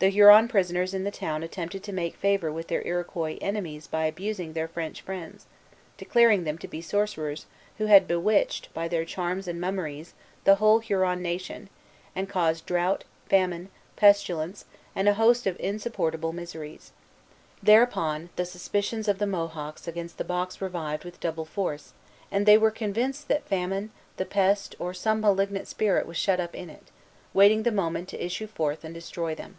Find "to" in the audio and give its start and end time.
1.84-1.90, 6.58-6.68, 28.10-28.22